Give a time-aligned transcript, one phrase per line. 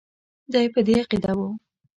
[0.51, 1.47] دی په دې عقیده وو.